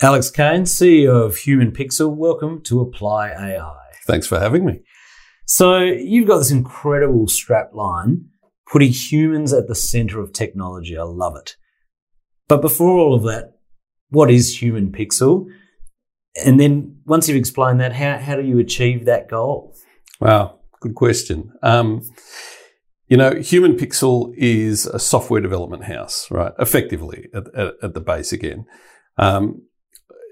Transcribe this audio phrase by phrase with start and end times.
[0.00, 3.76] Alex Kane, CEO of Human Pixel, welcome to Apply AI.
[4.06, 4.80] Thanks for having me.
[5.46, 8.26] So, you've got this incredible strap line,
[8.70, 10.96] putting humans at the center of technology.
[10.96, 11.56] I love it.
[12.48, 13.58] But before all of that,
[14.10, 15.46] what is Human Pixel?
[16.44, 19.76] And then once you've explained that, how, how do you achieve that goal?
[20.20, 21.52] Wow, good question.
[21.62, 22.02] Um,
[23.08, 26.52] you know, Human Pixel is a software development house, right?
[26.58, 28.64] Effectively, at, at, at the base again.
[29.18, 29.62] Um,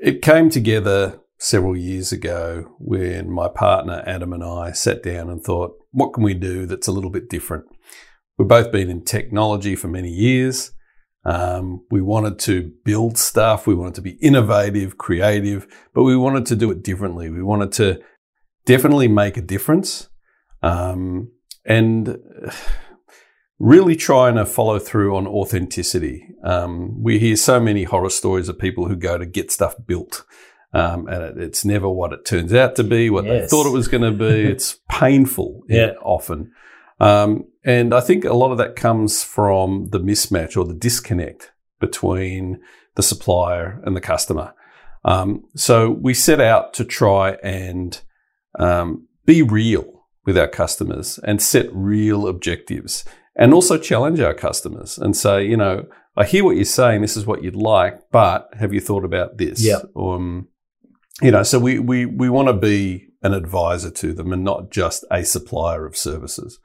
[0.00, 5.42] it came together several years ago when my partner Adam and I sat down and
[5.42, 7.64] thought, what can we do that's a little bit different?
[8.38, 10.72] We've both been in technology for many years.
[11.24, 13.66] Um, we wanted to build stuff.
[13.66, 17.28] We wanted to be innovative, creative, but we wanted to do it differently.
[17.28, 18.00] We wanted to
[18.64, 20.08] definitely make a difference.
[20.62, 21.32] Um,
[21.64, 22.18] and
[23.60, 26.26] really trying to follow through on authenticity.
[26.42, 30.24] Um, we hear so many horror stories of people who go to get stuff built.
[30.72, 33.42] Um, and it's never what it turns out to be, what yes.
[33.42, 34.24] they thought it was going to be.
[34.50, 35.92] it's painful yeah.
[36.02, 36.52] often.
[36.98, 41.52] Um, and I think a lot of that comes from the mismatch or the disconnect
[41.80, 42.60] between
[42.94, 44.54] the supplier and the customer.
[45.04, 48.00] Um, so we set out to try and
[48.58, 53.04] um, be real with our customers and set real objectives
[53.36, 55.86] and also challenge our customers and say, you know,
[56.16, 57.00] I hear what you're saying.
[57.00, 59.64] This is what you'd like, but have you thought about this?
[59.64, 59.80] Yeah.
[59.96, 60.48] Um,
[61.22, 64.70] you know, so we, we, we want to be an advisor to them and not
[64.70, 66.58] just a supplier of services.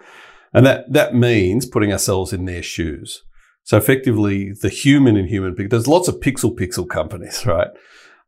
[0.54, 3.22] And that, that means putting ourselves in their shoes.
[3.64, 7.70] So effectively, the human in human, there's lots of pixel pixel companies, right?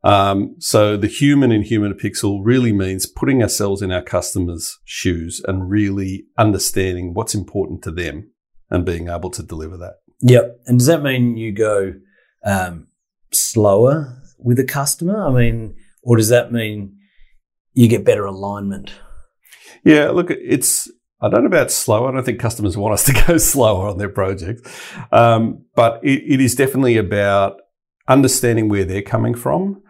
[0.04, 5.42] Um, so the human in human pixel really means putting ourselves in our customers' shoes
[5.46, 8.30] and really understanding what's important to them
[8.70, 9.94] and being able to deliver that.
[10.20, 10.60] Yep.
[10.66, 11.94] And does that mean you go
[12.44, 12.88] um,
[13.32, 15.26] slower with a customer?
[15.26, 16.96] I mean, or does that mean
[17.72, 18.92] you get better alignment?
[19.84, 22.08] Yeah, look, it's I don't know about slower.
[22.08, 24.62] I don't think customers want us to go slower on their projects,
[25.12, 27.60] um, but it, it is definitely about
[28.06, 29.82] understanding where they're coming from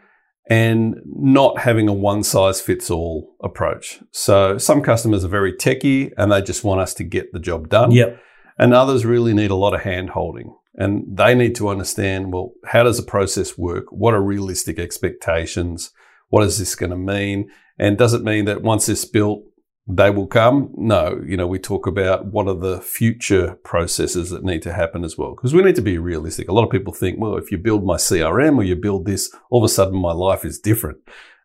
[0.48, 4.00] and not having a one size fits all approach.
[4.10, 7.68] So some customers are very techy and they just want us to get the job
[7.68, 7.90] done.
[7.90, 8.20] Yep.
[8.58, 12.52] And others really need a lot of hand holding and they need to understand, well,
[12.64, 13.86] how does the process work?
[13.90, 15.90] What are realistic expectations?
[16.28, 17.50] What is this going to mean?
[17.78, 19.42] And does it mean that once it's built,
[19.88, 20.70] they will come.
[20.76, 25.02] No, you know, we talk about what are the future processes that need to happen
[25.02, 25.34] as well.
[25.34, 26.48] Because we need to be realistic.
[26.48, 29.34] A lot of people think, well, if you build my CRM or you build this,
[29.50, 30.98] all of a sudden my life is different.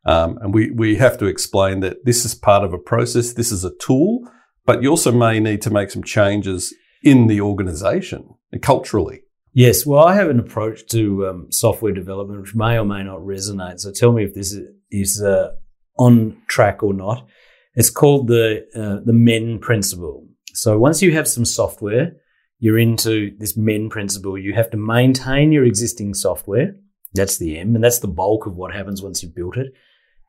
[0.06, 3.32] Um, and we, we have to explain that this is part of a process.
[3.32, 4.30] This is a tool,
[4.66, 8.28] but you also may need to make some changes in the organization
[8.62, 9.22] culturally.
[9.54, 9.86] Yes.
[9.86, 13.80] Well, I have an approach to um, software development, which may or may not resonate.
[13.80, 14.58] So tell me if this
[14.92, 15.52] is, uh,
[15.98, 17.26] on track or not.
[17.76, 20.28] It's called the uh, the MEN principle.
[20.54, 22.14] So once you have some software,
[22.60, 24.38] you're into this MEN principle.
[24.38, 26.76] You have to maintain your existing software.
[27.14, 29.74] That's the M, and that's the bulk of what happens once you've built it.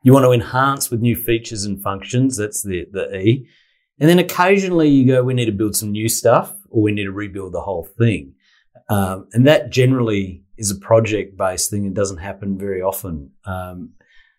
[0.03, 2.37] You want to enhance with new features and functions.
[2.37, 3.47] That's the the E.
[3.99, 7.05] And then occasionally you go, we need to build some new stuff, or we need
[7.05, 8.33] to rebuild the whole thing.
[8.89, 11.85] Um, and that generally is a project based thing.
[11.85, 13.31] It doesn't happen very often.
[13.45, 13.93] Um,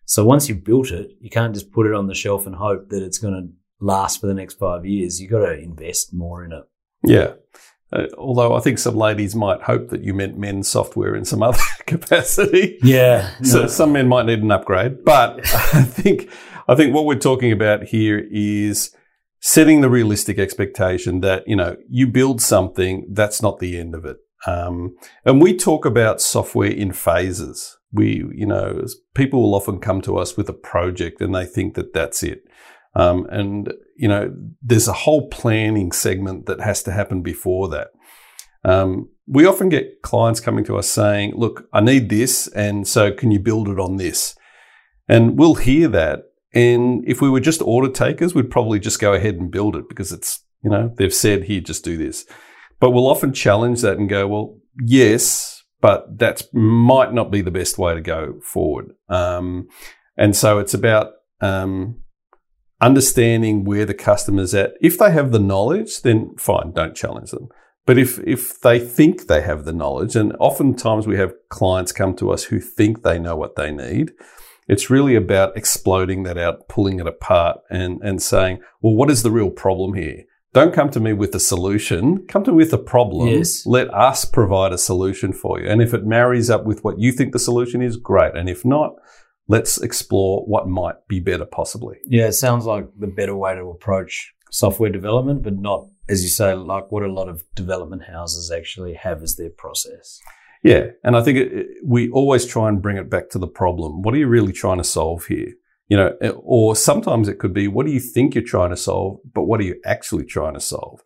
[0.07, 2.89] so once you've built it, you can't just put it on the shelf and hope
[2.91, 5.21] that it's going to last for the next five years.
[5.21, 6.65] You've got to invest more in it.
[7.05, 7.33] Yeah.
[7.93, 11.43] Uh, although I think some ladies might hope that you meant men's software in some
[11.43, 12.79] other capacity.
[12.83, 13.31] Yeah.
[13.43, 15.05] So some men might need an upgrade.
[15.05, 15.41] But
[15.75, 16.31] I think
[16.69, 18.95] I think what we're talking about here is
[19.41, 24.05] setting the realistic expectation that, you know, you build something, that's not the end of
[24.05, 24.17] it.
[24.47, 28.85] Um, and we talk about software in phases we, you know,
[29.15, 32.43] people will often come to us with a project and they think that that's it.
[32.95, 37.89] Um, and, you know, there's a whole planning segment that has to happen before that.
[38.65, 42.49] Um, we often get clients coming to us saying, look, I need this.
[42.49, 44.37] And so can you build it on this?
[45.09, 46.23] And we'll hear that.
[46.55, 49.89] And if we were just order takers, we'd probably just go ahead and build it
[49.89, 52.25] because it's, you know, they've said, here, just do this.
[52.81, 55.56] But we'll often challenge that and go, well, yes,
[55.87, 58.91] but that might not be the best way to go forward.
[59.09, 59.69] Um,
[60.17, 62.03] and so it's about um,
[62.81, 64.73] understanding where the customer's at.
[64.81, 67.51] If they have the knowledge, then fine, don't challenge them.
[67.87, 72.17] But if if they think they have the knowledge, and oftentimes we have clients come
[72.17, 74.11] to us who think they know what they need,
[74.67, 79.23] it's really about exploding that out, pulling it apart, and and saying, well, what is
[79.23, 80.25] the real problem here?
[80.57, 82.27] Don't come to me with a solution.
[82.29, 83.29] Come to me with a problem.
[83.29, 83.67] Yes.
[83.67, 85.69] Let us provide a solution for you.
[85.69, 88.35] And if it marries up with what you think the solution is, great.
[88.35, 88.95] And if not,
[89.49, 91.99] let's explore what might be better possibly.
[92.07, 96.31] Yeah, it sounds like the better way to approach software development, but not, as you
[96.31, 100.19] say, like what a lot of development houses actually have as their process.
[100.63, 100.87] Yeah.
[101.05, 104.01] And I think it, it, we always try and bring it back to the problem.
[104.01, 105.53] What are you really trying to solve here?
[105.89, 109.21] You know, or sometimes it could be, what do you think you're trying to solve,
[109.33, 111.01] but what are you actually trying to solve?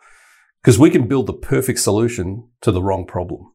[0.63, 3.53] Because we can build the perfect solution to the wrong problem.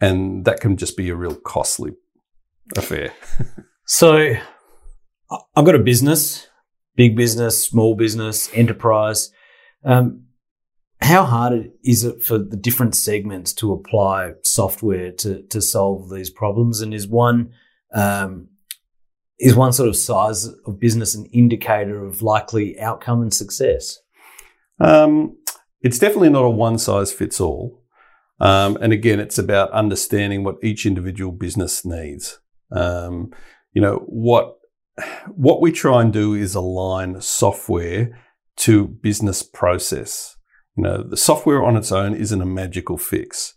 [0.00, 1.92] And that can just be a real costly
[2.76, 3.12] affair.
[3.86, 4.34] so
[5.56, 6.48] I've got a business,
[6.96, 9.32] big business, small business, enterprise.
[9.84, 10.26] Um,
[11.00, 16.30] how hard is it for the different segments to apply software to, to solve these
[16.30, 16.80] problems?
[16.80, 17.52] And is one,
[17.92, 18.48] um,
[19.38, 23.98] is one sort of size of business an indicator of likely outcome and success?
[24.78, 25.36] Um,
[25.80, 27.82] it's definitely not a one size fits all.
[28.40, 32.40] Um, and again, it's about understanding what each individual business needs.
[32.70, 33.32] Um,
[33.72, 34.56] you know what
[35.34, 38.18] what we try and do is align software
[38.56, 40.36] to business process.
[40.76, 43.54] You know, the software on its own isn't a magical fix.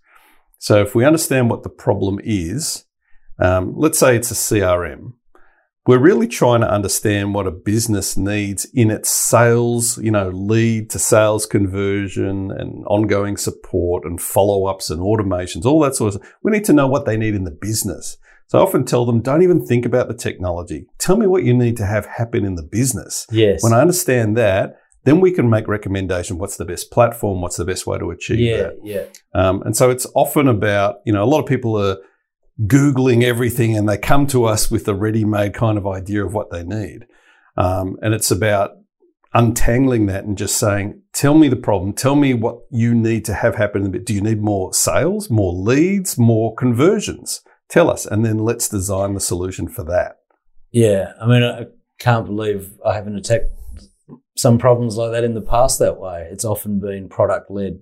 [0.57, 2.85] So if we understand what the problem is,
[3.39, 5.13] um, let's say it's a CRM
[5.85, 10.89] we're really trying to understand what a business needs in its sales, you know, lead
[10.89, 16.21] to sales conversion and ongoing support and follow ups and automations, all that sort of
[16.21, 16.33] stuff.
[16.41, 18.17] We need to know what they need in the business.
[18.47, 20.87] So I often tell them, don't even think about the technology.
[20.99, 23.25] Tell me what you need to have happen in the business.
[23.31, 23.63] Yes.
[23.63, 26.39] When I understand that, then we can make recommendation.
[26.39, 27.41] What's the best platform?
[27.41, 28.75] What's the best way to achieve yeah, that?
[28.83, 29.03] Yeah.
[29.33, 31.97] Um, and so it's often about, you know, a lot of people are,
[32.61, 36.33] Googling everything and they come to us with a ready made kind of idea of
[36.33, 37.05] what they need.
[37.57, 38.71] Um, and it's about
[39.33, 41.93] untangling that and just saying, tell me the problem.
[41.93, 43.91] Tell me what you need to have happen.
[43.91, 47.41] Do you need more sales, more leads, more conversions?
[47.67, 48.05] Tell us.
[48.05, 50.17] And then let's design the solution for that.
[50.71, 51.11] Yeah.
[51.21, 51.65] I mean, I
[51.99, 53.49] can't believe I haven't attacked
[54.37, 56.27] some problems like that in the past that way.
[56.31, 57.79] It's often been product led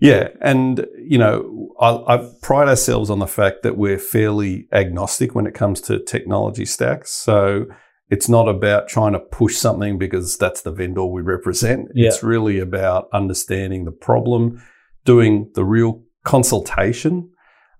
[0.00, 5.34] yeah, and you know, I, I, pride ourselves on the fact that we're fairly agnostic
[5.34, 7.10] when it comes to technology stacks.
[7.10, 7.66] So
[8.10, 11.88] it's not about trying to push something because that's the vendor we represent.
[11.94, 12.08] Yeah.
[12.08, 14.62] It's really about understanding the problem,
[15.04, 17.30] doing the real consultation.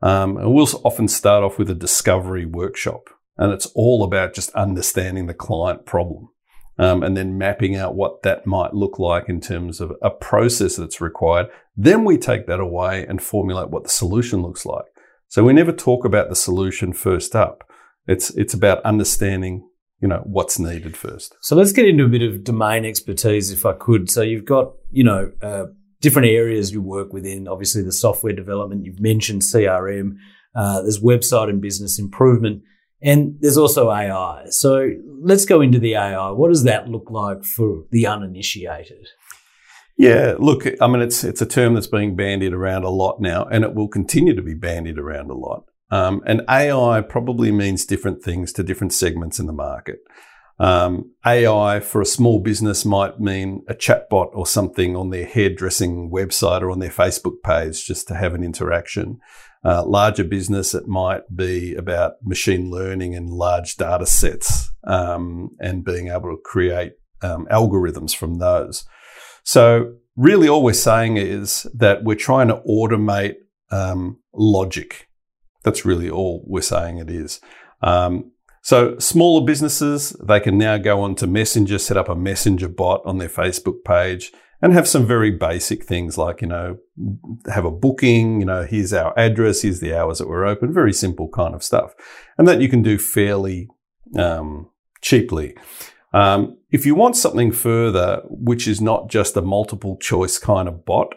[0.03, 3.09] Um, and we'll often start off with a discovery workshop,
[3.39, 6.29] and it's all about just understanding the client problem
[6.79, 10.77] um, and then mapping out what that might look like in terms of a process
[10.77, 11.47] that's required.
[11.77, 14.85] Then we take that away and formulate what the solution looks like.
[15.29, 17.69] So we never talk about the solution first up.
[18.07, 19.69] It's it's about understanding,
[20.01, 21.35] you know, what's needed first.
[21.41, 24.11] So let's get into a bit of domain expertise, if I could.
[24.11, 25.67] So you've got, you know, uh,
[26.01, 27.49] different areas you work within.
[27.49, 28.85] Obviously, the software development.
[28.85, 30.17] You've mentioned CRM.
[30.55, 32.63] Uh, there's website and business improvement.
[33.05, 34.47] And there's also AI.
[34.49, 34.91] So
[35.21, 36.31] let's go into the AI.
[36.31, 39.09] What does that look like for the uninitiated?
[39.97, 43.45] Yeah, look, I mean, it's it's a term that's being bandied around a lot now,
[43.45, 45.67] and it will continue to be bandied around a lot.
[45.91, 50.01] Um, and AI probably means different things to different segments in the market.
[50.59, 56.11] Um, AI for a small business might mean a chatbot or something on their hairdressing
[56.11, 59.19] website or on their Facebook page just to have an interaction.
[59.65, 65.85] Uh, larger business, it might be about machine learning and large data sets um, and
[65.85, 68.85] being able to create um, algorithms from those.
[69.43, 73.37] So, really, all we're saying is that we're trying to automate
[73.71, 75.09] um, logic.
[75.63, 77.41] That's really all we're saying it is.
[77.83, 78.33] Um,
[78.65, 83.19] so, smaller businesses, they can now go onto Messenger, set up a Messenger bot on
[83.19, 86.79] their Facebook page and have some very basic things like, you know,
[87.53, 90.95] have a booking, you know, here's our address, here's the hours that we're open, very
[90.95, 91.93] simple kind of stuff.
[92.39, 93.69] And that you can do fairly
[94.17, 94.71] um,
[95.03, 95.55] cheaply.
[96.15, 100.87] Um, if you want something further, which is not just a multiple choice kind of
[100.87, 101.13] bot,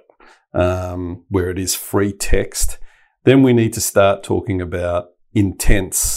[0.53, 2.77] um, where it is free text,
[3.23, 6.16] then we need to start talking about intents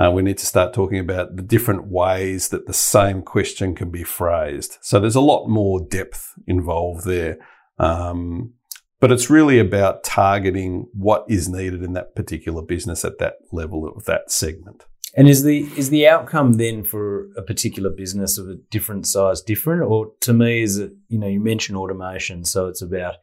[0.00, 3.90] uh, we need to start talking about the different ways that the same question can
[3.90, 4.78] be phrased.
[4.80, 7.36] So there's a lot more depth involved there.
[7.78, 8.54] Um,
[8.98, 13.86] but it's really about targeting what is needed in that particular business at that level
[13.88, 14.84] of that segment.
[15.16, 19.42] And is the is the outcome then for a particular business of a different size
[19.42, 23.16] different, or to me is it you know you mentioned automation, so it's about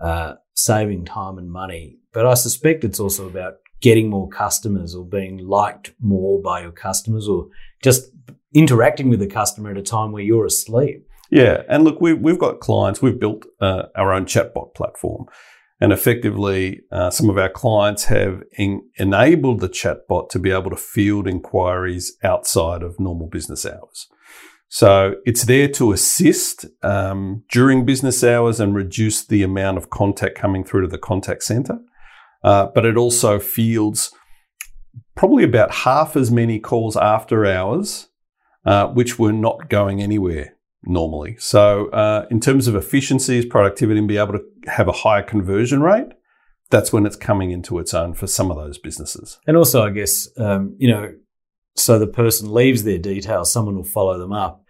[0.00, 5.04] uh, saving time and money, but I suspect it's also about getting more customers or
[5.04, 7.48] being liked more by your customers or
[7.82, 8.10] just
[8.54, 11.06] interacting with the customer at a time where you're asleep.
[11.30, 13.02] Yeah, and look, we, we've got clients.
[13.02, 15.26] We've built uh, our own chatbot platform,
[15.80, 20.70] and effectively, uh, some of our clients have en- enabled the chatbot to be able
[20.70, 24.08] to field inquiries outside of normal business hours.
[24.68, 30.36] So it's there to assist um, during business hours and reduce the amount of contact
[30.36, 31.78] coming through to the contact center.
[32.46, 34.12] Uh, but it also fields
[35.16, 38.08] probably about half as many calls after hours,
[38.64, 41.36] uh, which were not going anywhere normally.
[41.40, 45.82] So, uh, in terms of efficiencies, productivity, and be able to have a higher conversion
[45.82, 46.12] rate,
[46.70, 49.40] that's when it's coming into its own for some of those businesses.
[49.48, 51.12] And also, I guess, um, you know,
[51.74, 54.62] so the person leaves their details, someone will follow them up.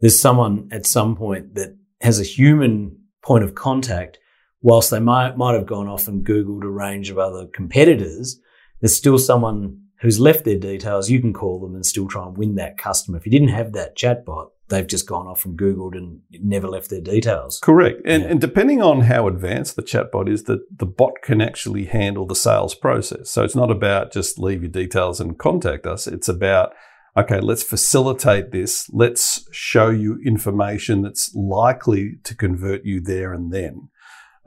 [0.00, 4.18] There's someone at some point that has a human point of contact,
[4.64, 8.40] whilst they might, might have gone off and Googled a range of other competitors,
[8.80, 11.10] there's still someone who's left their details.
[11.10, 13.18] You can call them and still try and win that customer.
[13.18, 16.88] If you didn't have that chatbot, they've just gone off and Googled and never left
[16.88, 17.60] their details.
[17.62, 18.00] Correct.
[18.06, 18.30] And, yeah.
[18.30, 22.34] and depending on how advanced the chatbot is, the, the bot can actually handle the
[22.34, 23.30] sales process.
[23.30, 26.06] So it's not about just leave your details and contact us.
[26.06, 26.72] It's about,
[27.18, 28.88] okay, let's facilitate this.
[28.90, 33.90] Let's show you information that's likely to convert you there and then.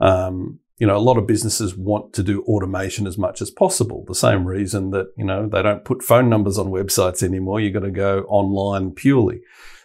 [0.00, 4.04] Um, you know, a lot of businesses want to do automation as much as possible.
[4.06, 7.60] The same reason that, you know, they don't put phone numbers on websites anymore.
[7.60, 9.40] You've got to go online purely.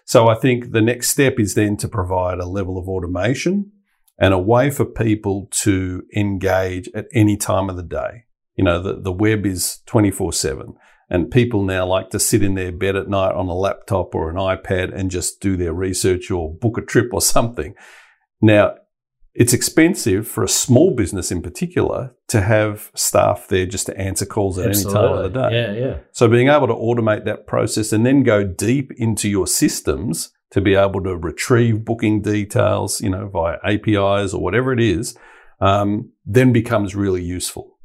[0.05, 3.72] So I think the next step is then to provide a level of automation
[4.20, 8.25] and a way for people to engage at any time of the day.
[8.55, 10.75] You know, the, the web is 24 7
[11.10, 14.29] and people now like to sit in their bed at night on a laptop or
[14.29, 17.74] an iPad and just do their research or book a trip or something.
[18.41, 18.75] Now,
[19.36, 24.25] it's expensive for a small business in particular to have staff there just to answer
[24.25, 25.00] calls at Absolutely.
[25.00, 25.56] any time of the day.
[25.56, 25.98] Yeah, yeah.
[26.12, 30.62] So being able to automate that process and then go deep into your systems to
[30.62, 35.18] be able to retrieve booking details, you know, via APIs or whatever it is,
[35.60, 37.80] um, then becomes really useful.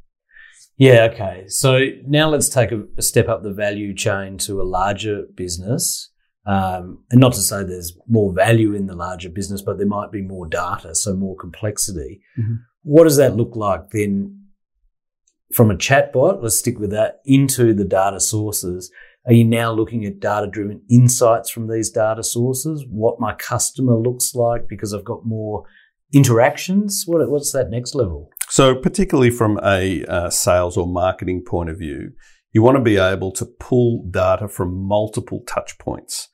[0.77, 1.45] Yeah, okay.
[1.47, 6.11] So now let's take a, a step up the value chain to a larger business.
[6.49, 10.11] Um, and not to say there's more value in the larger business, but there might
[10.11, 12.21] be more data, so more complexity.
[12.39, 12.55] Mm-hmm.
[12.81, 14.47] What does that look like then
[15.53, 16.41] from a chatbot?
[16.41, 18.91] Let's stick with that into the data sources.
[19.27, 22.83] Are you now looking at data driven insights from these data sources?
[22.89, 25.65] What my customer looks like because I've got more
[26.11, 27.03] interactions?
[27.05, 28.31] What, what's that next level?
[28.47, 32.13] So, particularly from a uh, sales or marketing point of view,
[32.53, 36.29] you want to be able to pull data from multiple touch points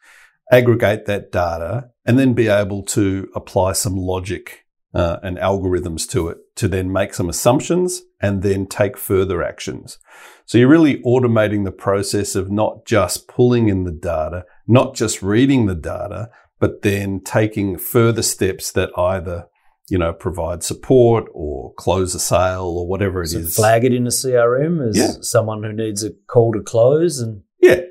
[0.51, 6.29] aggregate that data, and then be able to apply some logic uh, and algorithms to
[6.29, 9.97] it to then make some assumptions and then take further actions.
[10.45, 15.21] So you're really automating the process of not just pulling in the data, not just
[15.21, 19.47] reading the data, but then taking further steps that either
[19.89, 23.55] you know, provide support or close a sale or whatever it so is.
[23.55, 25.11] Flag it in a CRM as yeah.
[25.21, 27.43] someone who needs a call to close and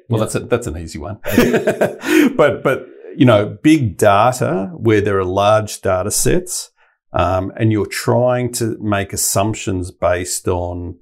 [0.09, 0.25] well, yeah.
[0.25, 1.19] that's a, that's an easy one.
[2.37, 6.71] but but you know, big data where there are large data sets,
[7.13, 10.99] um, and you're trying to make assumptions based on,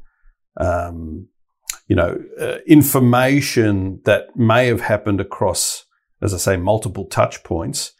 [0.58, 1.28] um,
[1.88, 5.86] you know, uh, information that may have happened across,
[6.20, 7.92] as I say, multiple touch points.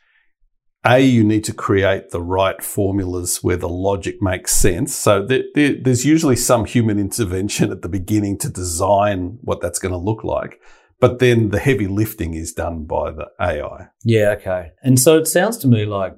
[0.85, 4.94] A, you need to create the right formulas where the logic makes sense.
[4.94, 9.78] So there, there, there's usually some human intervention at the beginning to design what that's
[9.78, 10.61] going to look like.
[11.02, 13.88] But then the heavy lifting is done by the AI.
[14.04, 14.71] Yeah, okay.
[14.85, 16.14] And so it sounds to me like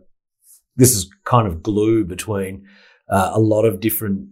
[0.77, 2.67] this is kind of glue between
[3.09, 4.29] uh, a lot of different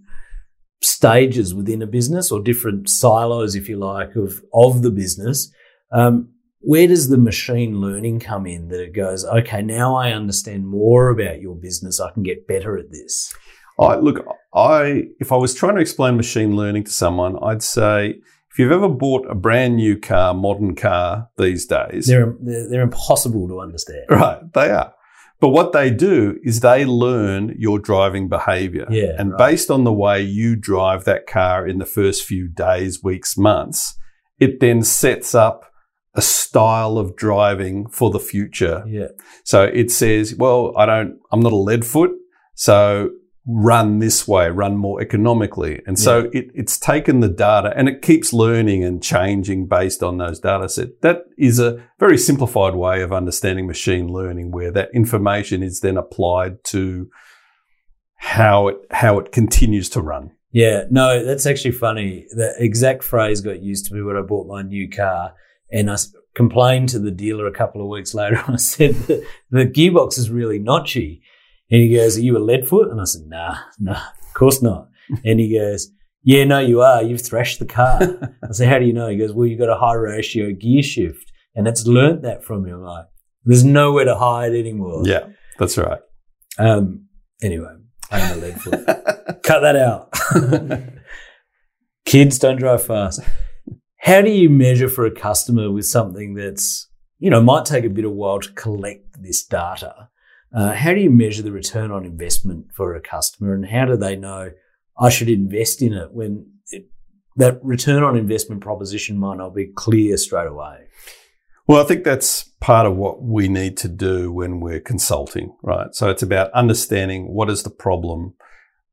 [0.82, 5.50] stages within a business or different silos, if you like, of, of the business.
[5.90, 6.28] Um,
[6.61, 11.09] where does the machine learning come in that it goes, okay, now I understand more
[11.09, 11.99] about your business.
[11.99, 13.35] I can get better at this.
[13.80, 14.23] I look,
[14.54, 18.21] I, if I was trying to explain machine learning to someone, I'd say,
[18.52, 22.82] if you've ever bought a brand new car, modern car these days, they're, they're, they're
[22.82, 24.04] impossible to understand.
[24.11, 24.40] Right.
[24.52, 24.92] They are.
[25.40, 28.87] But what they do is they learn your driving behavior.
[28.88, 29.50] Yeah, and right.
[29.50, 33.99] based on the way you drive that car in the first few days, weeks, months,
[34.38, 35.64] it then sets up
[36.14, 38.85] a style of driving for the future.
[38.87, 39.09] Yeah.
[39.44, 42.11] So it says, well, I don't, I'm not a lead foot.
[42.54, 43.11] So
[43.46, 45.82] run this way, run more economically.
[45.87, 46.40] And so yeah.
[46.40, 50.68] it, it's taken the data and it keeps learning and changing based on those data
[50.68, 50.92] sets.
[51.00, 55.96] That is a very simplified way of understanding machine learning where that information is then
[55.96, 57.08] applied to
[58.16, 60.30] how it, how it continues to run.
[60.52, 62.26] Yeah, no, that's actually funny.
[62.30, 65.34] The exact phrase got used to me when I bought my new car
[65.72, 65.96] And I
[66.34, 68.40] complained to the dealer a couple of weeks later.
[68.49, 71.22] I said, the, the gearbox is really notchy.
[71.73, 72.91] And he goes, Are you a leadfoot?
[72.91, 74.88] And I said, Nah, nah, of course not.
[75.25, 75.91] and he goes,
[76.23, 77.02] Yeah, no, you are.
[77.02, 77.99] You've thrashed the car.
[78.49, 79.09] I said, How do you know?
[79.09, 81.33] He goes, Well, you've got a high ratio gear shift.
[81.55, 82.75] And it's learnt that from you.
[82.75, 83.07] I'm like,
[83.45, 85.02] There's nowhere to hide anymore.
[85.07, 86.00] Yeah, that's right.
[86.59, 87.07] Um,
[87.43, 87.75] anyway,
[88.11, 88.85] I'm a leadfoot.
[89.43, 90.12] Cut that out.
[92.05, 93.21] Kids don't drive fast.
[93.99, 96.88] How do you measure for a customer with something that's,
[97.19, 100.09] you know, might take a bit of while to collect this data?
[100.54, 103.97] Uh, how do you measure the return on investment for a customer and how do
[103.97, 104.50] they know
[104.99, 106.88] I should invest in it when it,
[107.37, 110.87] that return on investment proposition might not be clear straight away?
[111.66, 115.94] Well, I think that's part of what we need to do when we're consulting, right?
[115.94, 118.35] So it's about understanding what is the problem.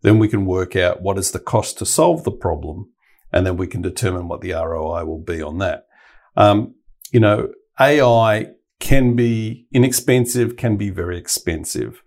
[0.02, 2.90] Then we can work out what is the cost to solve the problem
[3.32, 5.88] and then we can determine what the ROI will be on that.
[6.36, 6.76] Um,
[7.12, 7.50] you know,
[7.80, 8.48] AI
[8.80, 12.02] can be inexpensive, can be very expensive.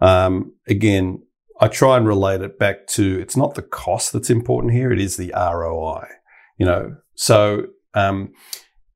[0.00, 1.22] Um, again,
[1.60, 5.00] I try and relate it back to it's not the cost that's important here; it
[5.00, 6.06] is the ROI.
[6.56, 8.32] You know, so um,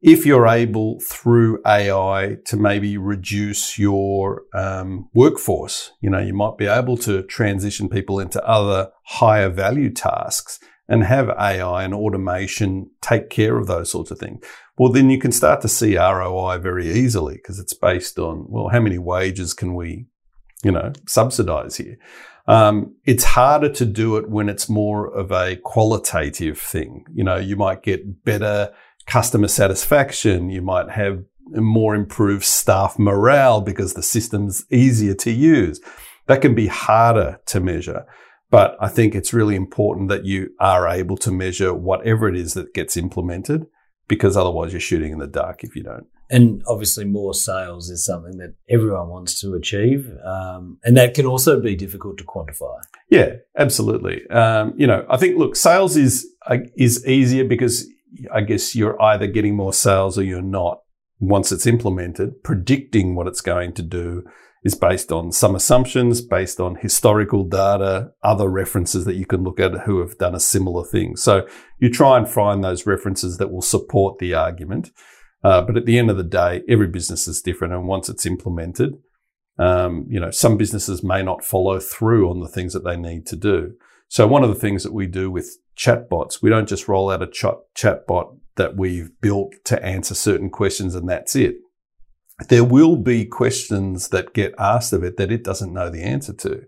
[0.02, 6.58] if you're able through AI to maybe reduce your um, workforce, you know, you might
[6.58, 10.58] be able to transition people into other higher value tasks
[10.92, 14.44] and have AI and automation take care of those sorts of things,
[14.76, 18.68] well, then you can start to see ROI very easily because it's based on, well,
[18.68, 20.04] how many wages can we,
[20.62, 21.96] you know, subsidize here?
[22.46, 27.06] Um, it's harder to do it when it's more of a qualitative thing.
[27.14, 28.70] You know, you might get better
[29.06, 30.50] customer satisfaction.
[30.50, 35.80] You might have more improved staff morale because the system's easier to use.
[36.26, 38.04] That can be harder to measure.
[38.52, 42.52] But I think it's really important that you are able to measure whatever it is
[42.52, 43.64] that gets implemented
[44.08, 46.06] because otherwise you're shooting in the dark if you don't.
[46.28, 50.06] And obviously, more sales is something that everyone wants to achieve.
[50.22, 52.78] Um, and that can also be difficult to quantify.
[53.08, 54.26] Yeah, absolutely.
[54.28, 57.88] Um, you know, I think, look, sales is, uh, is easier because
[58.30, 60.80] I guess you're either getting more sales or you're not
[61.20, 64.24] once it's implemented, predicting what it's going to do
[64.64, 69.58] is based on some assumptions, based on historical data, other references that you can look
[69.58, 71.16] at who have done a similar thing.
[71.16, 71.46] So
[71.78, 74.90] you try and find those references that will support the argument.
[75.42, 77.74] Uh, but at the end of the day, every business is different.
[77.74, 78.98] And once it's implemented,
[79.58, 83.26] um, you know, some businesses may not follow through on the things that they need
[83.26, 83.74] to do.
[84.06, 87.22] So one of the things that we do with chatbots, we don't just roll out
[87.22, 91.56] a chat chatbot that we've built to answer certain questions and that's it
[92.48, 96.32] there will be questions that get asked of it that it doesn't know the answer
[96.34, 96.62] to.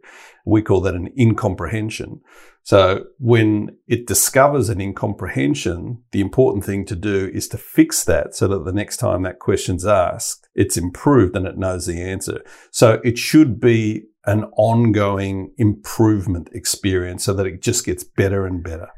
[0.44, 2.20] We call that an incomprehension.
[2.64, 8.34] So when it discovers an incomprehension, the important thing to do is to fix that
[8.34, 12.42] so that the next time that question's asked, it's improved and it knows the answer.
[12.70, 18.62] So it should be an ongoing improvement experience so that it just gets better and
[18.64, 18.88] better.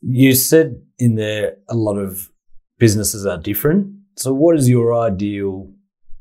[0.00, 2.30] You said in there a lot of
[2.78, 3.92] businesses are different.
[4.16, 5.70] So what is your ideal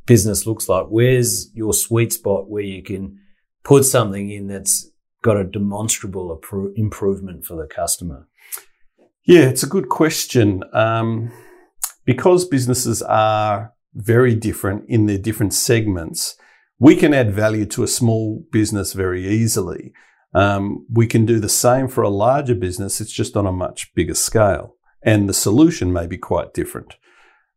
[0.05, 0.87] business looks like.
[0.87, 3.19] Where's your sweet spot where you can
[3.63, 4.89] put something in that's
[5.23, 6.39] got a demonstrable
[6.75, 8.27] improvement for the customer?
[9.25, 10.63] Yeah, it's a good question.
[10.73, 11.31] Um,
[12.05, 16.35] because businesses are very different in their different segments,
[16.77, 19.93] we can add value to a small business very easily.
[20.33, 23.93] Um, we can do the same for a larger business, it's just on a much
[23.95, 24.75] bigger scale.
[25.01, 26.95] And the solution may be quite different.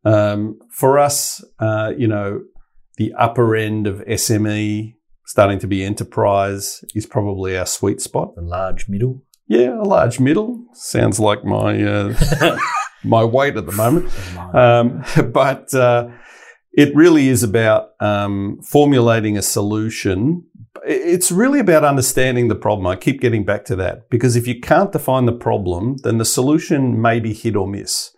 [0.08, 2.42] Um, for us, uh, you know,
[2.96, 4.94] the upper end of SME,
[5.26, 8.32] starting to be enterprise, is probably our sweet spot.
[8.38, 9.22] A large middle.
[9.46, 12.58] Yeah, a large middle sounds like my uh,
[13.04, 14.10] my weight at the moment.
[14.54, 16.08] Um, but uh,
[16.72, 20.42] it really is about um, formulating a solution.
[20.86, 22.86] It's really about understanding the problem.
[22.86, 26.24] I keep getting back to that because if you can't define the problem, then the
[26.24, 28.10] solution may be hit or miss.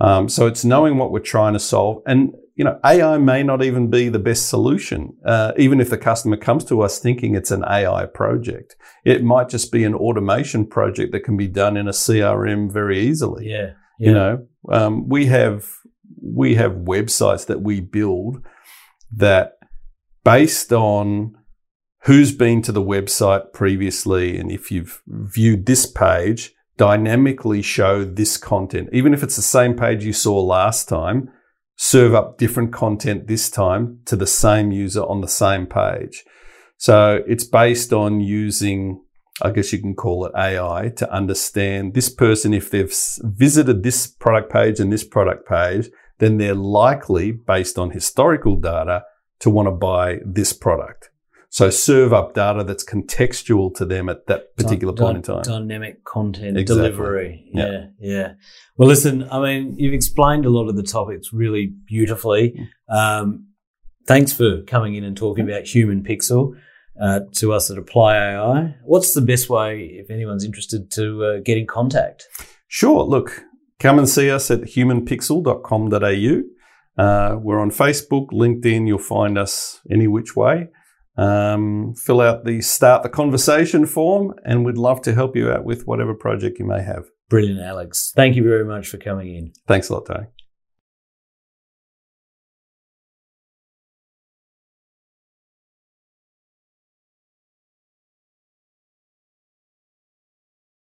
[0.00, 2.02] Um, so it's knowing what we're trying to solve.
[2.06, 5.98] And, you know, AI may not even be the best solution, uh, even if the
[5.98, 8.76] customer comes to us thinking it's an AI project.
[9.04, 13.00] It might just be an automation project that can be done in a CRM very
[13.00, 13.48] easily.
[13.48, 13.72] Yeah.
[13.98, 14.08] yeah.
[14.08, 15.68] You know, um, we have,
[16.22, 18.44] we have websites that we build
[19.16, 19.54] that
[20.24, 21.34] based on
[22.04, 28.38] who's been to the website previously and if you've viewed this page, dynamically show this
[28.38, 28.88] content.
[28.92, 31.28] Even if it's the same page you saw last time,
[31.76, 36.24] serve up different content this time to the same user on the same page.
[36.78, 39.02] So it's based on using,
[39.42, 44.06] I guess you can call it AI to understand this person, if they've visited this
[44.06, 49.04] product page and this product page, then they're likely, based on historical data,
[49.40, 51.10] to want to buy this product.
[51.50, 55.42] So serve up data that's contextual to them at that particular Dy- point in time.
[55.42, 56.90] Dynamic content Exactly.
[56.90, 57.50] delivery.
[57.54, 57.70] Yeah.
[57.70, 58.32] Yeah, yeah.
[58.76, 62.68] Well, listen, I mean, you've explained a lot of the topics really beautifully.
[62.88, 63.46] Um,
[64.06, 66.52] thanks for coming in and talking about Human Pixel
[67.00, 68.74] uh, to us at Apply AI.
[68.84, 72.26] What's the best way, if anyone's interested, to uh, get in contact?
[72.66, 73.04] Sure.
[73.04, 73.42] Look,
[73.80, 77.02] come and see us at humanpixel.com.au.
[77.02, 78.86] Uh, we're on Facebook, LinkedIn.
[78.86, 80.68] You'll find us any which way.
[81.18, 85.64] Um, fill out the start the conversation form, and we'd love to help you out
[85.64, 87.06] with whatever project you may have.
[87.28, 88.12] Brilliant, Alex.
[88.14, 89.52] Thank you very much for coming in.
[89.66, 90.26] Thanks a lot, Tony.